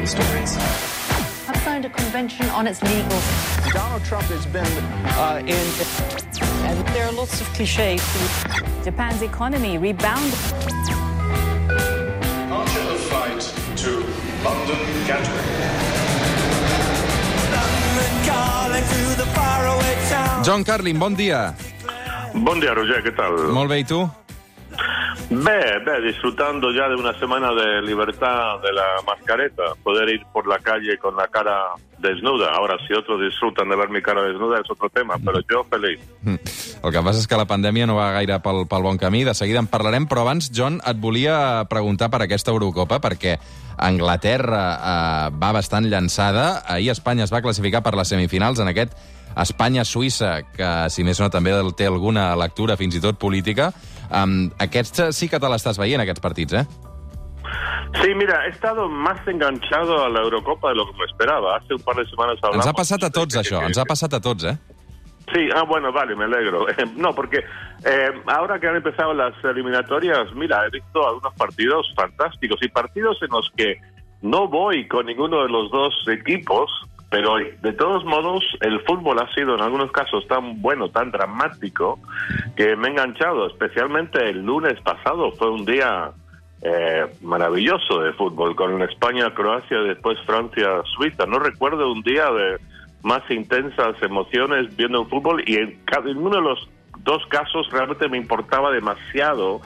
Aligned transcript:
local 0.00 0.06
stories. 0.06 0.54
have 1.46 1.56
signed 1.64 1.84
a 1.84 1.90
convention 1.90 2.46
on 2.50 2.66
its 2.66 2.80
legals. 2.80 3.72
Donald 3.72 4.04
Trump 4.04 4.24
has 4.28 4.46
been 4.46 4.66
uh, 5.18 5.40
in. 5.44 5.66
And 6.66 6.78
there 6.94 7.06
are 7.06 7.12
lots 7.12 7.40
of 7.40 7.46
cliches. 7.54 8.02
Japan's 8.84 9.22
economy 9.22 9.78
rebounded. 9.78 10.32
Departure 12.48 12.86
of 12.94 13.00
flight 13.08 13.42
to 13.76 13.90
London 14.44 14.80
Gatwick. 15.06 15.46
John 20.42 20.64
Carlin, 20.64 20.98
bon 20.98 21.14
dia. 21.14 21.54
Bon 22.34 22.58
dia, 22.58 22.72
Roger, 22.74 23.02
¿qué 23.02 23.12
tal? 23.12 23.52
Molt 23.52 23.68
bé, 23.68 23.78
i 23.80 23.84
tu? 23.84 24.08
Ve, 25.28 25.78
ve, 25.84 26.00
disfrutando 26.00 26.72
ya 26.72 26.88
de 26.88 26.94
una 26.94 27.12
semana 27.18 27.52
de 27.52 27.82
libertad 27.82 28.60
de 28.62 28.72
la 28.72 29.02
mascareta, 29.06 29.74
poder 29.82 30.08
ir 30.08 30.22
por 30.32 30.46
la 30.46 30.58
calle 30.58 30.98
con 30.98 31.16
la 31.16 31.28
cara 31.28 31.74
desnuda. 31.98 32.50
Ahora, 32.52 32.76
si 32.86 32.94
otros 32.94 33.20
disfrutan 33.20 33.68
de 33.68 33.76
ver 33.76 33.90
mi 33.90 34.02
cara 34.02 34.22
desnuda 34.22 34.60
es 34.60 34.70
otro 34.70 34.88
tema, 34.88 35.16
pero 35.24 35.40
yo 35.48 35.64
feliz. 35.64 36.00
Mm. 36.22 36.34
El 36.82 36.92
que 36.92 37.02
passa 37.04 37.20
és 37.20 37.28
que 37.28 37.36
la 37.36 37.44
pandèmia 37.44 37.86
no 37.86 37.98
va 37.98 38.08
gaire 38.16 38.38
pel, 38.40 38.64
pel 38.70 38.82
bon 38.82 38.96
camí, 38.98 39.20
de 39.28 39.34
seguida 39.36 39.60
en 39.60 39.68
parlarem, 39.68 40.08
però 40.08 40.24
abans, 40.24 40.48
John, 40.56 40.80
et 40.80 40.96
volia 40.96 41.66
preguntar 41.68 42.08
per 42.10 42.22
aquesta 42.24 42.54
Eurocopa, 42.54 43.02
perquè 43.04 43.36
Anglaterra 43.76 44.64
eh, 44.74 45.26
va 45.36 45.52
bastant 45.52 45.90
llançada, 45.92 46.62
ahir 46.66 46.90
Espanya 46.94 47.28
es 47.28 47.34
va 47.34 47.42
classificar 47.44 47.84
per 47.84 47.94
les 48.00 48.08
semifinals 48.08 48.60
en 48.64 48.72
aquest 48.72 48.96
Espanya-Suïssa, 49.38 50.32
que, 50.56 50.70
si 50.90 51.04
més 51.06 51.20
no, 51.20 51.30
també 51.30 51.54
té 51.76 51.86
alguna 51.86 52.32
lectura, 52.38 52.76
fins 52.80 52.96
i 52.96 53.02
tot 53.04 53.18
política. 53.20 53.70
Um, 54.10 54.50
aquests 54.58 55.10
sí 55.16 55.28
que 55.30 55.38
te 55.38 55.50
l'estàs 55.50 55.78
veient, 55.78 56.02
aquests 56.02 56.24
partits, 56.24 56.58
eh? 56.60 56.64
Sí, 58.02 58.14
mira, 58.14 58.46
he 58.46 58.50
estado 58.50 58.88
más 58.88 59.26
enganchado 59.26 60.04
a 60.04 60.08
la 60.08 60.20
Eurocopa 60.20 60.70
de 60.70 60.76
lo 60.76 60.86
que 60.86 60.98
me 60.98 61.04
esperaba. 61.04 61.56
Hace 61.56 61.74
un 61.74 61.82
par 61.82 61.96
de 61.96 62.06
semanas 62.06 62.38
hablamos... 62.42 62.64
Ens 62.64 62.70
ha 62.70 62.76
passat 62.76 63.06
a 63.06 63.10
tots, 63.10 63.36
això, 63.40 63.64
ens 63.66 63.78
ha 63.78 63.86
passat 63.88 64.14
a 64.14 64.20
tots, 64.22 64.46
eh? 64.46 64.56
Sí, 65.32 65.48
ah, 65.54 65.62
bueno, 65.62 65.92
vale, 65.92 66.14
me 66.16 66.24
alegro. 66.24 66.66
No, 66.96 67.14
porque 67.14 67.38
eh, 67.84 68.10
ahora 68.26 68.58
que 68.58 68.68
han 68.68 68.76
empezado 68.76 69.12
las 69.14 69.34
eliminatorias, 69.44 70.32
mira, 70.34 70.66
he 70.66 70.70
visto 70.70 71.06
algunos 71.06 71.34
partidos 71.34 71.92
fantásticos 71.94 72.62
y 72.62 72.68
partidos 72.68 73.18
en 73.22 73.28
los 73.30 73.50
que 73.56 73.80
no 74.22 74.48
voy 74.48 74.86
con 74.88 75.06
ninguno 75.06 75.42
de 75.42 75.48
los 75.48 75.70
dos 75.70 75.94
equipos, 76.08 76.70
pero 77.10 77.36
de 77.36 77.72
todos 77.72 78.04
modos 78.04 78.44
el 78.60 78.80
fútbol 78.82 79.18
ha 79.18 79.34
sido 79.34 79.56
en 79.56 79.60
algunos 79.60 79.90
casos 79.90 80.26
tan 80.28 80.62
bueno, 80.62 80.90
tan 80.90 81.10
dramático, 81.10 81.98
que 82.56 82.76
me 82.76 82.88
he 82.88 82.90
enganchado, 82.92 83.48
especialmente 83.48 84.30
el 84.30 84.46
lunes 84.46 84.80
pasado, 84.80 85.32
fue 85.32 85.50
un 85.50 85.64
día 85.64 86.12
eh, 86.62 87.06
maravilloso 87.22 88.00
de 88.00 88.12
fútbol, 88.12 88.54
con 88.54 88.80
España, 88.82 89.34
Croacia, 89.34 89.78
después 89.78 90.18
Francia, 90.24 90.82
Suiza. 90.96 91.26
No 91.26 91.40
recuerdo 91.40 91.90
un 91.90 92.02
día 92.02 92.30
de 92.30 92.58
más 93.02 93.28
intensas 93.30 94.00
emociones 94.02 94.76
viendo 94.76 95.02
el 95.02 95.08
fútbol 95.08 95.42
y 95.46 95.56
en 95.56 95.80
cada 95.86 96.10
en 96.10 96.18
uno 96.18 96.36
de 96.36 96.42
los 96.42 96.68
dos 96.98 97.26
casos 97.26 97.68
realmente 97.72 98.08
me 98.08 98.18
importaba 98.18 98.70
demasiado 98.70 99.60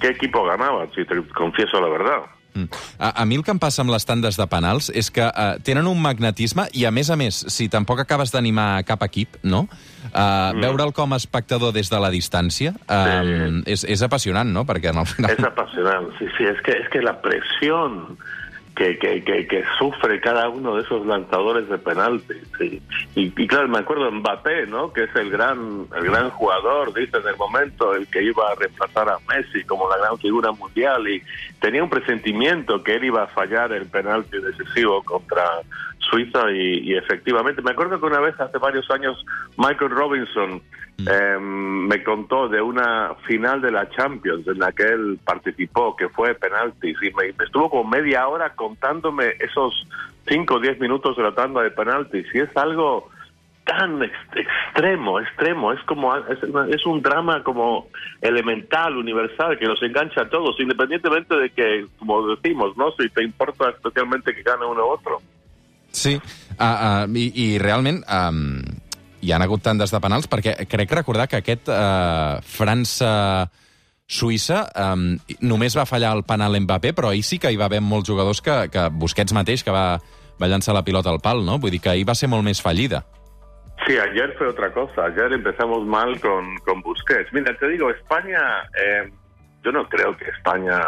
qué 0.00 0.08
equipo 0.08 0.44
ganaba, 0.44 0.86
si 0.94 1.04
te 1.04 1.22
confieso 1.28 1.80
la 1.80 1.88
verdad. 1.88 2.22
Mm. 2.58 2.82
A, 2.98 3.12
a 3.22 3.26
mi 3.28 3.38
el 3.38 3.44
que 3.46 3.54
em 3.54 3.60
passa 3.62 3.82
amb 3.84 3.92
les 3.94 4.06
tandes 4.08 4.38
de 4.38 4.46
penals 4.50 4.90
és 4.90 5.10
que 5.14 5.26
uh, 5.28 5.58
tenen 5.64 5.86
un 5.90 6.00
magnetisme 6.02 6.66
i, 6.74 6.84
a 6.88 6.92
més 6.94 7.10
a 7.10 7.18
més, 7.20 7.44
si 7.52 7.68
tampoc 7.72 8.02
acabes 8.02 8.32
d'animar 8.34 8.82
cap 8.88 9.04
equip, 9.06 9.38
no? 9.42 9.66
Uh, 10.08 10.18
mm. 10.18 10.64
Veure'l 10.64 10.94
com 10.96 11.14
a 11.14 11.20
espectador 11.20 11.74
des 11.76 11.90
de 11.92 12.00
la 12.02 12.10
distància 12.14 12.74
um, 12.74 13.62
és, 13.68 13.84
és 13.84 14.02
apassionant, 14.06 14.48
no? 14.50 14.64
Perquè 14.68 14.92
en 14.92 15.02
el 15.04 15.08
final... 15.10 15.34
Es 15.36 15.44
apasionante, 15.44 16.16
sí, 16.18 16.30
sí, 16.36 16.48
es 16.48 16.60
que, 16.66 16.76
es 16.82 16.88
que 16.92 17.02
la 17.02 17.20
presión 17.22 18.18
que, 18.78 18.96
que, 18.96 19.24
que, 19.24 19.46
que 19.48 19.64
sufre 19.76 20.20
cada 20.20 20.48
uno 20.48 20.76
de 20.76 20.82
esos 20.82 21.04
lanzadores 21.04 21.68
de 21.68 21.78
penalti. 21.78 22.34
sí. 22.56 22.80
Y, 23.16 23.32
y 23.36 23.46
claro, 23.48 23.66
me 23.66 23.78
acuerdo 23.78 24.04
de 24.04 24.12
Mbappé, 24.12 24.68
¿no? 24.68 24.92
Que 24.92 25.04
es 25.04 25.16
el 25.16 25.30
gran, 25.30 25.88
el 25.96 26.04
gran 26.04 26.30
jugador, 26.30 26.94
dice 26.94 27.16
en 27.16 27.26
el 27.26 27.36
momento, 27.36 27.92
el 27.92 28.06
que 28.06 28.22
iba 28.22 28.48
a 28.48 28.54
reemplazar 28.54 29.08
a 29.08 29.18
Messi 29.28 29.64
como 29.64 29.90
la 29.90 29.98
gran 29.98 30.16
figura 30.18 30.52
mundial 30.52 31.08
y 31.08 31.20
tenía 31.60 31.82
un 31.82 31.90
presentimiento 31.90 32.84
que 32.84 32.94
él 32.94 33.06
iba 33.06 33.24
a 33.24 33.26
fallar 33.26 33.72
el 33.72 33.86
penalti 33.86 34.38
decisivo 34.38 35.02
contra 35.02 35.42
Suiza 36.10 36.50
y, 36.50 36.90
y 36.90 36.96
efectivamente, 36.96 37.62
me 37.62 37.70
acuerdo 37.72 37.98
que 38.00 38.06
una 38.06 38.20
vez 38.20 38.38
hace 38.40 38.58
varios 38.58 38.90
años 38.90 39.24
Michael 39.56 39.90
Robinson 39.90 40.62
eh, 40.98 41.38
me 41.40 42.02
contó 42.02 42.48
de 42.48 42.60
una 42.60 43.14
final 43.26 43.60
de 43.60 43.70
la 43.70 43.88
Champions 43.90 44.46
en 44.48 44.58
la 44.58 44.72
que 44.72 44.84
él 44.84 45.18
participó, 45.24 45.94
que 45.96 46.08
fue 46.08 46.34
penaltis, 46.34 46.96
y 47.02 47.10
me, 47.14 47.32
me 47.38 47.44
estuvo 47.44 47.70
como 47.70 47.88
media 47.88 48.26
hora 48.26 48.54
contándome 48.54 49.34
esos 49.38 49.86
5 50.26 50.54
o 50.54 50.60
10 50.60 50.80
minutos 50.80 51.16
de 51.16 51.22
la 51.22 51.32
tanda 51.34 51.62
de 51.62 51.70
penaltis, 51.70 52.26
y 52.34 52.38
es 52.40 52.56
algo 52.56 53.08
tan 53.64 54.02
ex- 54.02 54.12
extremo, 54.34 55.20
extremo, 55.20 55.72
es 55.72 55.80
como 55.84 56.16
es 56.16 56.86
un 56.86 57.02
drama 57.02 57.42
como 57.44 57.88
elemental, 58.22 58.96
universal, 58.96 59.58
que 59.58 59.66
nos 59.66 59.82
engancha 59.82 60.22
a 60.22 60.28
todos, 60.28 60.58
independientemente 60.58 61.36
de 61.36 61.50
que, 61.50 61.86
como 61.98 62.26
decimos, 62.34 62.76
¿no? 62.78 62.90
Si 62.92 63.08
te 63.10 63.22
importa 63.22 63.70
especialmente 63.70 64.34
que 64.34 64.42
gane 64.42 64.64
uno 64.64 64.86
u 64.86 64.90
otro. 64.90 65.18
Sí, 65.92 66.16
uh, 66.16 66.64
uh, 66.64 67.16
i, 67.16 67.32
i 67.34 67.58
realment 67.58 68.04
um, 68.04 68.62
hi 69.20 69.32
han 69.32 69.42
hagut 69.42 69.62
tantes 69.64 69.90
de 69.94 70.00
penals, 70.02 70.28
perquè 70.30 70.66
crec 70.70 70.92
recordar 70.94 71.26
que 71.30 71.36
aquest 71.40 71.68
uh, 71.72 72.40
França-Suïssa 72.44 74.58
um, 74.92 75.18
només 75.40 75.76
va 75.78 75.86
fallar 75.88 76.12
el 76.16 76.22
penal 76.28 76.60
Mbappé, 76.60 76.92
però 76.94 77.08
ahir 77.10 77.24
sí 77.26 77.38
que 77.42 77.52
hi 77.52 77.58
va 77.58 77.66
haver 77.66 77.82
molts 77.82 78.08
jugadors 78.10 78.40
que, 78.44 78.56
que 78.72 78.82
Busquets 78.94 79.32
mateix, 79.36 79.64
que 79.64 79.74
va, 79.74 79.86
va 80.38 80.50
llançar 80.50 80.74
la 80.76 80.86
pilota 80.86 81.10
al 81.10 81.22
pal, 81.24 81.38
no? 81.44 81.58
Vull 81.58 81.74
dir 81.74 81.82
que 81.82 81.92
ahir 81.96 82.06
va 82.08 82.18
ser 82.18 82.28
molt 82.30 82.44
més 82.46 82.62
fallida. 82.62 83.00
Sí, 83.86 83.96
ayer 83.96 84.34
fue 84.36 84.48
otra 84.48 84.72
cosa. 84.72 85.06
Ayer 85.06 85.32
empezamos 85.32 85.86
mal 85.86 86.20
con, 86.20 86.56
con 86.66 86.82
Busquets. 86.82 87.32
Mira, 87.32 87.56
te 87.56 87.68
digo, 87.68 87.90
España, 87.90 88.40
eh, 88.74 89.08
yo 89.68 89.72
no 89.72 89.86
creo 89.88 90.16
que 90.16 90.24
España, 90.30 90.80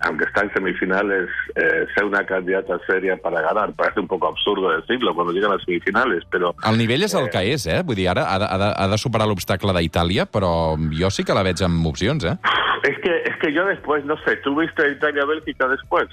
aunque 0.00 0.24
está 0.24 0.42
en 0.42 0.52
semifinales, 0.52 1.28
eh, 1.56 1.86
sea 1.92 2.06
una 2.06 2.24
candidata 2.24 2.78
seria 2.86 3.16
para 3.16 3.40
ganar. 3.42 3.72
Parece 3.72 3.98
un 3.98 4.06
poco 4.06 4.28
absurdo 4.28 4.70
decirlo 4.70 5.12
cuando 5.12 5.32
llegan 5.32 5.52
a 5.52 5.58
semifinales, 5.58 6.22
pero 6.30 6.54
El 6.62 6.78
nivell 6.78 7.02
és 7.02 7.14
el 7.18 7.28
que 7.30 7.42
és, 7.52 7.66
eh? 7.66 7.82
Vull 7.82 7.98
dir, 7.98 8.08
ara 8.12 8.28
ha 8.30 8.38
de, 8.38 8.46
ha 8.46 8.58
de, 8.58 8.70
ha 8.76 8.88
de 8.94 8.98
superar 8.98 9.26
l'obstacle 9.26 9.74
d'Itàlia, 9.74 10.28
però 10.30 10.76
jo 10.94 11.10
sí 11.10 11.26
que 11.26 11.34
la 11.34 11.42
veig 11.42 11.62
amb 11.66 11.90
opcions, 11.90 12.24
eh? 12.30 12.36
es 12.84 12.98
que, 13.00 13.10
es 13.24 13.36
que 13.40 13.52
yo 13.52 13.64
después, 13.66 14.04
no 14.04 14.16
sé, 14.24 14.36
¿tú 14.36 14.54
viste 14.54 14.88
Italia-Bélgica 14.88 15.68
después? 15.68 16.06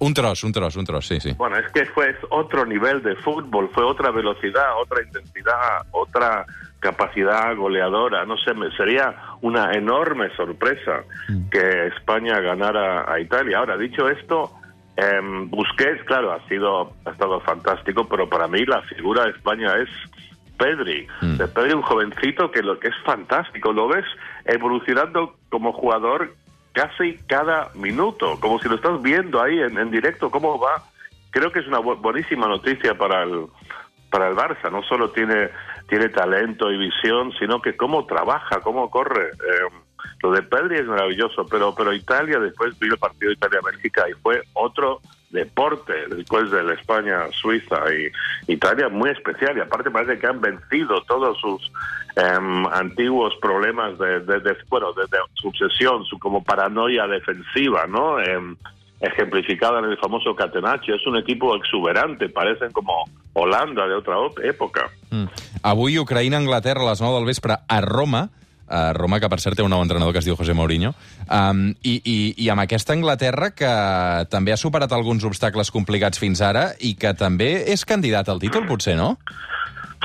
Un 0.00 0.14
tros, 0.14 0.44
un 0.44 0.52
tros, 0.52 0.76
un 0.76 0.84
tros, 0.84 1.06
sí, 1.06 1.18
sí. 1.20 1.32
Bueno, 1.36 1.56
es 1.56 1.70
que 1.72 1.84
fue 1.86 2.14
otro 2.30 2.64
nivel 2.64 3.02
de 3.02 3.16
fútbol, 3.16 3.68
fue 3.74 3.84
otra 3.84 4.10
velocidad, 4.12 4.76
otra 4.80 5.02
intensidad, 5.02 5.82
otra 5.90 6.46
capacidad 6.78 7.56
goleadora. 7.56 8.24
No 8.24 8.36
sé, 8.36 8.54
me- 8.54 8.70
sería 8.76 9.14
una 9.40 9.72
enorme 9.72 10.30
sorpresa 10.36 11.02
que 11.50 11.88
España 11.88 12.38
ganara 12.40 13.12
a 13.12 13.18
Italia. 13.18 13.58
Ahora, 13.58 13.76
dicho 13.76 14.08
esto, 14.08 14.52
em, 14.96 15.50
Busquets, 15.50 16.04
claro, 16.04 16.32
ha 16.32 16.46
sido 16.48 16.92
ha 17.04 17.10
estado 17.10 17.40
fantástico, 17.40 18.06
pero 18.08 18.28
para 18.28 18.46
mí 18.46 18.64
la 18.64 18.82
figura 18.82 19.24
de 19.24 19.30
España 19.30 19.74
es 19.78 19.88
Pedri. 20.56 21.08
De 21.20 21.48
Pedri, 21.48 21.72
un 21.72 21.82
jovencito 21.82 22.50
que 22.52 22.62
lo 22.62 22.78
que 22.78 22.88
es 22.88 22.96
fantástico, 23.04 23.72
lo 23.72 23.88
ves 23.88 24.04
evolucionando 24.44 25.34
como 25.50 25.72
jugador 25.72 26.32
casi 26.72 27.16
cada 27.26 27.70
minuto, 27.74 28.38
como 28.40 28.58
si 28.58 28.68
lo 28.68 28.76
estás 28.76 29.00
viendo 29.02 29.42
ahí 29.42 29.58
en, 29.60 29.78
en 29.78 29.90
directo 29.90 30.30
cómo 30.30 30.58
va. 30.58 30.82
Creo 31.30 31.50
que 31.52 31.58
es 31.60 31.66
una 31.66 31.78
bu- 31.80 32.00
buenísima 32.00 32.46
noticia 32.46 32.96
para 32.96 33.22
el 33.24 33.46
para 34.10 34.28
el 34.28 34.34
Barça. 34.36 34.70
No 34.70 34.82
solo 34.82 35.10
tiene 35.10 35.50
tiene 35.88 36.08
talento 36.08 36.70
y 36.70 36.78
visión, 36.78 37.32
sino 37.38 37.60
que 37.60 37.76
cómo 37.76 38.06
trabaja, 38.06 38.60
cómo 38.60 38.90
corre. 38.90 39.28
Eh, 39.28 39.84
lo 40.22 40.32
de 40.32 40.42
Pedri 40.42 40.76
es 40.76 40.86
maravilloso, 40.86 41.44
pero 41.46 41.74
pero 41.74 41.92
Italia 41.92 42.38
después 42.38 42.78
vi 42.78 42.88
el 42.88 42.98
partido 42.98 43.32
Italia-Bélgica 43.32 44.08
y 44.08 44.14
fue 44.14 44.42
otro 44.54 45.00
deporte 45.30 45.92
después 46.08 46.50
del 46.50 46.70
España-Suiza 46.70 47.80
y 47.94 48.52
Italia 48.52 48.88
muy 48.88 49.10
especial 49.10 49.56
y 49.56 49.60
aparte 49.60 49.90
parece 49.90 50.18
que 50.18 50.26
han 50.26 50.40
vencido 50.40 51.02
todos 51.02 51.38
sus 51.40 51.70
em, 52.16 52.66
antiguos 52.66 53.34
problemas 53.40 53.98
de, 53.98 54.20
de- 54.20 54.40
de- 54.40 54.56
bueno 54.68 54.92
de, 54.94 55.02
de 55.02 55.18
su 55.34 55.48
obsesión, 55.48 56.04
su 56.04 56.18
como 56.18 56.42
paranoia 56.42 57.06
defensiva, 57.06 57.86
¿no? 57.86 58.18
Em, 58.20 58.56
ejemplificada 59.00 59.78
en 59.78 59.84
el 59.86 59.96
famoso 59.98 60.34
Catenaccio. 60.34 60.94
Es 60.96 61.06
un 61.06 61.16
equipo 61.16 61.54
exuberante, 61.54 62.28
parecen 62.28 62.72
como 62.72 63.04
Holanda 63.32 63.86
de 63.86 63.94
otra 63.94 64.16
época. 64.42 64.90
Mm. 65.10 65.26
Avui 65.62 65.98
Ucraïna-Anglaterra 65.98 66.82
a 66.82 66.90
les 66.90 67.00
9 67.00 67.14
del 67.16 67.26
vespre 67.26 67.54
a 67.68 67.80
Roma, 67.80 68.30
a 68.68 68.92
Roma, 68.96 69.20
que 69.20 69.30
per 69.32 69.40
cert 69.42 69.58
té 69.58 69.64
un 69.64 69.72
nou 69.72 69.82
entrenador 69.84 70.12
que 70.12 70.22
es 70.22 70.28
diu 70.28 70.36
José 70.38 70.54
Mourinho, 70.56 70.92
um, 71.26 71.68
i, 71.82 71.98
i, 71.98 72.18
i 72.44 72.48
amb 72.52 72.64
aquesta 72.64 72.94
Anglaterra 72.96 73.50
que 73.56 73.72
també 74.32 74.54
ha 74.54 74.60
superat 74.60 74.92
alguns 74.92 75.24
obstacles 75.28 75.72
complicats 75.74 76.20
fins 76.20 76.42
ara 76.44 76.70
i 76.80 76.94
que 77.00 77.14
també 77.16 77.64
és 77.72 77.84
candidat 77.88 78.28
al 78.28 78.42
títol, 78.42 78.68
potser, 78.68 78.96
no? 78.98 79.14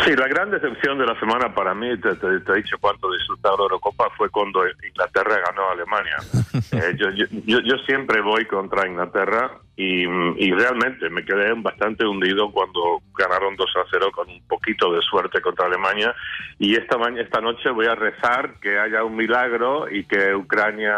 Sí, 0.03 0.15
la 0.15 0.27
gran 0.27 0.49
decepción 0.49 0.97
de 0.97 1.05
la 1.05 1.17
semana 1.19 1.53
para 1.53 1.73
mí, 1.75 1.87
te, 1.99 2.15
te- 2.15 2.39
te 2.39 2.51
he 2.51 2.55
dicho 2.55 2.77
cuánto 2.81 3.11
disfrutar 3.11 3.51
la 3.57 3.63
Eurocopa, 3.63 4.09
fue 4.17 4.29
cuando 4.29 4.61
Inglaterra 4.87 5.39
ganó 5.45 5.69
a 5.69 5.71
Alemania. 5.73 6.17
Eh, 6.73 6.95
yo, 6.97 7.11
yo, 7.11 7.25
yo- 7.45 7.59
yo 7.59 7.77
siempre 7.85 8.21
voy 8.21 8.45
contra 8.45 8.87
Inglaterra 8.87 9.59
y, 9.75 10.05
y 10.05 10.51
realmente 10.53 11.07
me 11.11 11.23
quedé 11.23 11.53
bastante 11.53 12.03
hundido 12.03 12.51
cuando 12.51 12.99
ganaron 13.15 13.55
2 13.55 13.69
a 13.75 13.85
0 13.91 14.09
con 14.11 14.27
un 14.27 14.41
poquito 14.47 14.91
de 14.91 14.99
suerte 15.03 15.39
contra 15.39 15.67
Alemania. 15.67 16.15
Y 16.57 16.75
esta, 16.75 16.95
esta 17.19 17.41
noche 17.41 17.69
voy 17.69 17.85
a 17.85 17.93
rezar 17.93 18.55
que 18.59 18.79
haya 18.79 19.03
un 19.03 19.15
milagro 19.15 19.87
y 19.87 20.03
que 20.05 20.33
Ucrania 20.33 20.97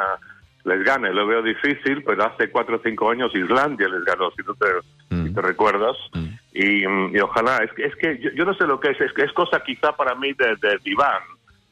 les 0.63 0.81
gane. 0.85 1.11
Lo 1.13 1.27
veo 1.27 1.41
difícil, 1.41 2.03
pero 2.05 2.23
hace 2.25 2.49
cuatro 2.49 2.77
o 2.77 2.81
cinco 2.81 3.09
años 3.09 3.35
Islandia 3.35 3.89
les 3.89 4.05
ganó, 4.05 4.31
si 4.31 4.43
tú 4.43 4.55
te, 4.55 4.67
si 5.09 5.33
te 5.33 5.41
recuerdas. 5.41 5.97
Mm, 6.13 6.27
y 6.55 7.19
ojalá, 7.19 7.57
es 7.57 7.71
es 7.77 7.95
que 7.97 8.17
yo, 8.33 8.45
no 8.45 8.53
sé 8.53 8.65
lo 8.65 8.79
que 8.79 8.91
es, 8.91 8.97
es, 9.01 9.33
cosa 9.33 9.61
quizá 9.61 9.95
para 9.95 10.15
mí 10.15 10.33
de, 10.33 10.55
de 10.55 10.77
diván. 10.83 11.21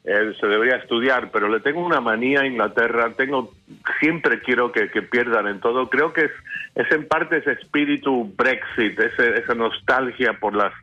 Eh, 0.06 0.34
se 0.38 0.48
debería 0.48 0.76
estudiar, 0.76 1.32
pero 1.32 1.48
le 1.48 1.62
tengo 1.62 1.80
una 1.80 2.02
manía 2.02 2.42
a 2.42 2.46
Inglaterra, 2.46 3.14
tengo 3.16 3.54
siempre 4.02 4.42
quiero 4.42 4.70
que, 4.74 4.90
que 4.90 5.02
pierdan 5.02 5.48
en 5.48 5.62
todo. 5.62 5.90
Creo 5.90 6.12
que 6.12 6.26
es, 6.26 6.32
es 6.76 6.92
en 6.92 7.08
parte 7.08 7.38
ese 7.38 7.54
espíritu 7.54 8.30
Brexit, 8.36 9.00
ese, 9.00 9.40
esa 9.40 9.56
nostalgia 9.56 10.34
por 10.34 10.54
las 10.54 10.74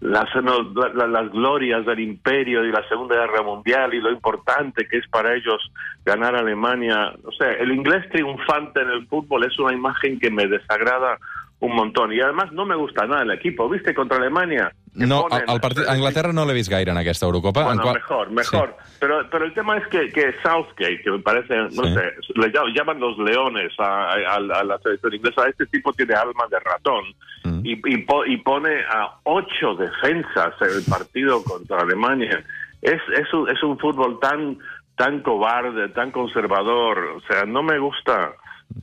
las, 0.00 1.30
glorias 1.30 1.84
del 1.84 2.00
imperio 2.00 2.64
y 2.64 2.72
la 2.72 2.86
Segunda 2.88 3.16
Guerra 3.16 3.42
Mundial 3.42 3.92
y 3.92 4.00
lo 4.00 4.10
importante 4.10 4.88
que 4.88 4.98
es 4.98 5.06
para 5.08 5.34
ellos 5.34 5.60
ganar 6.04 6.34
Alemania. 6.34 7.12
O 7.24 7.32
sea, 7.32 7.52
el 7.52 7.70
inglés 7.70 8.08
triunfante 8.10 8.80
en 8.80 8.88
el 8.88 9.06
fútbol 9.06 9.44
es 9.44 9.58
una 9.58 9.74
imagen 9.74 10.18
que 10.18 10.30
me 10.30 10.46
desagrada 10.46 11.18
un 11.60 11.74
montón. 11.74 12.12
Y 12.12 12.20
además 12.20 12.50
no 12.52 12.64
me 12.66 12.74
gusta 12.74 13.06
nada 13.06 13.22
el 13.22 13.30
equipo. 13.30 13.68
¿Viste? 13.68 13.94
Contra 13.94 14.16
Alemania. 14.18 14.72
No, 14.94 15.28
ponen- 15.28 15.60
partit, 15.60 15.86
a 15.86 15.92
Anglaterra 15.92 16.32
no 16.32 16.44
l'he 16.44 16.52
vist 16.52 16.68
gaire 16.70 16.90
en 16.90 16.98
aquesta 16.98 17.24
Eurocopa. 17.26 17.62
bueno, 17.62 17.80
en 17.80 17.86
qual- 17.86 17.94
mejor, 17.94 18.30
mejor. 18.32 18.76
Pero, 18.98 19.28
pero 19.30 19.44
el 19.44 19.54
tema 19.54 19.76
es 19.78 19.86
que, 19.86 20.10
que 20.10 20.34
Southgate, 20.42 21.00
que 21.04 21.10
me 21.12 21.20
parece, 21.20 21.54
no 21.56 21.84
Sí. 21.84 21.94
sé, 21.94 22.12
le 22.34 22.48
llaman, 22.50 22.74
llaman 22.74 23.00
los 23.00 23.16
leones 23.18 23.72
a, 23.78 24.12
a- 24.14 24.34
a 24.36 24.64
la 24.64 24.78
selección 24.78 25.14
inglesa. 25.14 25.46
Este 25.48 25.66
tipo 25.66 25.92
tiene 25.92 26.14
alma 26.14 26.44
de 26.50 26.58
ratón 26.58 27.04
Mm. 27.44 27.60
y, 27.64 27.72
y, 27.94 27.96
po- 28.04 28.26
y 28.26 28.36
pone 28.38 28.80
a 28.90 29.14
ocho 29.24 29.74
defensas 29.76 30.54
en 30.60 30.68
el 30.76 30.84
partido 30.88 31.42
contra 31.44 31.78
Alemania. 31.80 32.42
Es, 32.82 33.00
es, 33.16 33.32
un, 33.32 33.48
es 33.48 33.62
un 33.62 33.78
fútbol 33.78 34.18
tan, 34.20 34.58
tan 34.96 35.20
cobarde, 35.22 35.88
tan 35.90 36.10
conservador. 36.10 36.98
O 37.16 37.20
sea, 37.30 37.44
no 37.44 37.62
me 37.62 37.78
gusta 37.78 38.32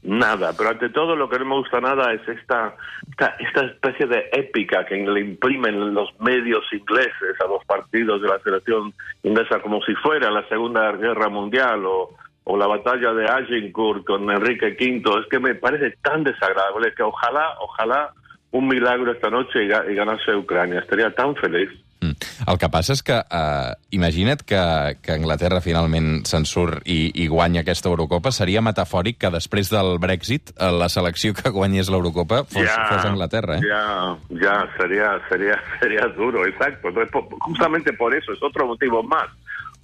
nada, 0.03 0.53
pero 0.57 0.69
ante 0.69 0.89
todo 0.89 1.15
lo 1.15 1.29
que 1.29 1.39
no 1.39 1.45
me 1.45 1.55
gusta 1.55 1.79
nada 1.81 2.13
es 2.13 2.27
esta, 2.27 2.75
esta, 3.09 3.35
esta 3.39 3.61
especie 3.65 4.05
de 4.05 4.29
épica 4.33 4.85
que 4.85 4.95
le 4.95 5.19
imprimen 5.21 5.93
los 5.93 6.09
medios 6.19 6.63
ingleses 6.71 7.39
a 7.43 7.47
los 7.47 7.63
partidos 7.65 8.21
de 8.21 8.27
la 8.27 8.39
selección 8.39 8.93
inglesa 9.23 9.59
como 9.59 9.81
si 9.83 9.93
fuera 9.95 10.29
la 10.31 10.47
Segunda 10.47 10.91
Guerra 10.93 11.29
Mundial 11.29 11.85
o, 11.85 12.11
o 12.45 12.57
la 12.57 12.67
batalla 12.67 13.13
de 13.13 13.25
Agincourt 13.25 14.05
con 14.05 14.29
Enrique 14.29 14.77
V. 14.79 15.19
Es 15.21 15.27
que 15.29 15.39
me 15.39 15.55
parece 15.55 15.97
tan 16.01 16.23
desagradable 16.23 16.93
que 16.93 17.03
ojalá, 17.03 17.55
ojalá 17.59 18.11
un 18.51 18.67
milagro 18.67 19.11
esta 19.11 19.29
noche 19.29 19.65
y, 19.65 19.67
ga- 19.67 19.91
y 19.91 19.95
ganase 19.95 20.33
Ucrania. 20.35 20.79
Estaría 20.79 21.11
tan 21.11 21.35
feliz. 21.35 21.69
Mm. 22.01 22.13
El 22.51 22.57
que 22.61 22.69
passa 22.69 22.94
és 22.94 23.01
que, 23.01 23.15
uh, 23.17 23.73
imagina't 23.89 24.44
que, 24.45 24.59
que 25.01 25.11
Anglaterra 25.15 25.61
finalment 25.65 26.25
se'n 26.29 26.45
surt 26.45 26.83
i, 26.85 27.09
i 27.23 27.25
guanya 27.27 27.61
aquesta 27.63 27.89
Eurocopa, 27.89 28.29
seria 28.31 28.61
metafòric 28.61 29.17
que 29.17 29.31
després 29.33 29.71
del 29.73 29.97
Brexit 29.99 30.51
eh, 30.59 30.71
la 30.71 30.89
selecció 30.94 31.33
que 31.33 31.49
guanyés 31.49 31.89
l'Eurocopa 31.89 32.44
fos, 32.45 32.69
fos 32.89 33.05
Anglaterra, 33.05 33.57
eh? 33.57 33.61
Ya, 33.67 34.17
ya, 34.29 34.55
sería, 34.77 35.09
sería, 35.29 35.57
sería 35.79 36.05
duro, 36.15 36.45
exacto. 36.45 36.89
Entonces, 36.89 37.11
justamente 37.39 37.94
por 37.94 38.13
eso, 38.13 38.31
es 38.33 38.44
otro 38.44 38.67
motivo 38.67 39.01
más 39.03 39.27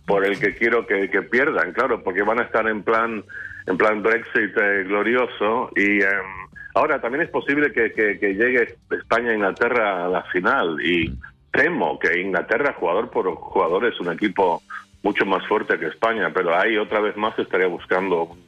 por 0.06 0.26
el 0.26 0.38
que 0.40 0.54
quiero 0.56 0.86
que, 0.86 1.10
que 1.10 1.22
pierdan, 1.24 1.72
claro, 1.74 2.04
porque 2.04 2.22
van 2.24 2.40
a 2.40 2.44
estar 2.44 2.68
en 2.68 2.84
plan, 2.84 3.24
en 3.66 3.78
plan 3.78 4.04
Brexit 4.04 4.52
eh, 4.58 4.84
glorioso 4.84 5.72
y 5.76 6.02
em, 6.04 6.30
ahora 6.76 7.00
también 7.00 7.24
es 7.24 7.30
posible 7.30 7.72
que, 7.72 7.92
que- 7.94 8.20
que 8.20 8.34
llegue 8.34 8.76
España 8.92 9.32
e 9.32 9.36
Inglaterra 9.36 10.06
a 10.06 10.10
la 10.10 10.24
final 10.24 10.78
y 10.86 11.08
temo 11.54 12.00
que 12.00 12.20
Inglaterra, 12.20 12.76
jugador 12.80 13.10
por 13.10 13.34
jugador, 13.36 13.86
es 13.86 14.00
un 14.00 14.12
equipo 14.12 14.62
mucho 15.04 15.26
más 15.26 15.46
fuerte 15.48 15.78
que 15.80 15.88
España, 15.88 16.32
pero 16.34 16.58
ahí 16.58 16.78
otra 16.78 17.00
vez 17.00 17.16
más 17.16 17.38
estaría 17.38 17.68
buscando 17.68 18.24
un, 18.24 18.40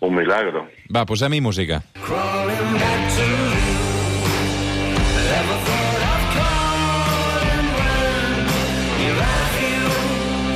un 0.00 0.14
milagro. 0.14 0.66
Va, 0.94 1.04
posem-hi 1.04 1.40
música. 1.40 1.82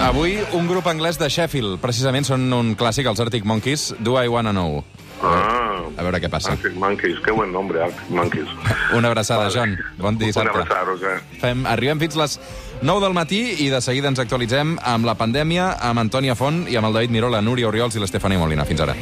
Avui, 0.00 0.38
un 0.56 0.67
grup 0.67 0.87
anglès 0.88 1.19
de 1.20 1.29
Sheffield. 1.29 1.76
Precisament 1.82 2.25
són 2.25 2.49
un 2.56 2.73
clàssic, 2.75 3.05
els 3.11 3.20
Arctic 3.20 3.44
Monkeys, 3.44 3.91
Do 4.00 4.17
I 4.17 4.32
Wanna 4.32 4.55
Know. 4.56 4.81
Ah, 5.20 5.60
A 6.00 6.05
veure 6.06 6.17
què 6.23 6.31
passa. 6.32 6.55
Arctic 6.56 6.79
Monkeys, 6.81 7.19
qué 7.20 7.31
buen 7.37 7.52
nombre, 7.52 7.82
Arctic 7.85 8.08
Monkeys. 8.17 8.49
Una 8.97 9.11
abraçada, 9.12 9.44
Vale. 9.50 9.55
John. 9.55 9.76
Bon 9.99 10.14
Una 10.17 10.25
dissabte. 10.25 10.49
abraçada, 10.55 10.85
Roger. 10.88 11.19
Fem, 11.43 11.67
arribem 11.69 12.00
fins 12.00 12.17
les 12.17 12.38
9 12.81 13.02
del 13.05 13.12
matí 13.12 13.41
i 13.67 13.69
de 13.69 13.82
seguida 13.85 14.08
ens 14.08 14.19
actualitzem 14.23 14.79
amb 14.81 15.05
la 15.05 15.14
pandèmia, 15.20 15.75
amb 15.91 16.00
Antònia 16.00 16.35
Font 16.41 16.64
i 16.73 16.79
amb 16.81 16.88
el 16.88 16.97
David 16.97 17.12
Miró, 17.12 17.29
la 17.29 17.43
Núria 17.44 17.69
Oriols 17.69 17.97
i 17.97 18.00
l'Estefania 18.00 18.41
Molina. 18.41 18.64
Fins 18.64 18.81
ara. 18.81 18.97